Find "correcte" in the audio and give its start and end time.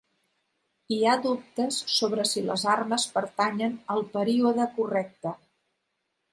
4.81-5.39